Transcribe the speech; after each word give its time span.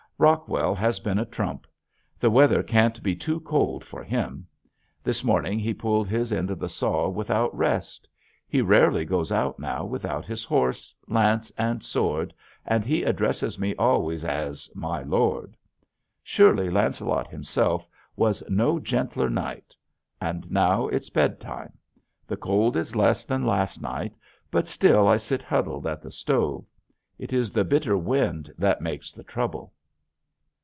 Rockwell 0.21 0.75
has 0.75 0.99
been 0.99 1.17
a 1.17 1.25
trump. 1.25 1.65
The 2.19 2.29
weather 2.29 2.61
can't 2.61 3.01
be 3.01 3.15
too 3.15 3.39
cold 3.39 3.83
for 3.83 4.03
him. 4.03 4.45
This 5.03 5.23
morning 5.23 5.57
he 5.57 5.73
pulled 5.73 6.07
his 6.07 6.31
end 6.31 6.51
of 6.51 6.59
the 6.59 6.69
saw 6.69 7.09
without 7.09 7.57
rest. 7.57 8.07
He 8.47 8.61
rarely 8.61 9.03
goes 9.03 9.31
out 9.31 9.57
now 9.57 9.83
without 9.83 10.23
his 10.23 10.43
horse, 10.43 10.93
lance, 11.07 11.51
and 11.57 11.81
sword 11.81 12.35
and 12.67 12.85
he 12.85 13.01
addresses 13.01 13.57
me 13.57 13.73
always 13.79 14.23
as 14.23 14.69
"My 14.75 15.01
lord." 15.01 15.57
Surely 16.21 16.69
Lancelot 16.69 17.25
himself 17.27 17.87
was 18.15 18.43
no 18.47 18.77
gentler 18.79 19.27
knight. 19.27 19.75
And 20.21 20.51
now 20.51 20.87
it's 20.89 21.09
bedtime. 21.09 21.73
The 22.27 22.37
cold 22.37 22.77
is 22.77 22.95
less 22.95 23.25
than 23.25 23.43
last 23.43 23.81
night 23.81 24.13
but 24.51 24.67
still 24.67 25.07
I 25.07 25.17
sit 25.17 25.41
huddled 25.41 25.87
at 25.87 26.03
the 26.03 26.11
stove. 26.11 26.63
It 27.17 27.33
is 27.33 27.49
the 27.49 27.63
bitter 27.63 27.97
wind 27.97 28.53
that 28.59 28.81
makes 28.81 29.11
the 29.11 29.23
trouble. 29.23 29.73